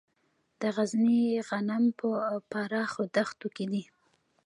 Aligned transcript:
د 0.59 0.61
غزني 0.75 1.21
غنم 1.47 1.83
په 1.99 2.09
پراخو 2.51 3.01
دښتو 3.15 3.47
کې 3.55 3.65
دي. 3.71 3.83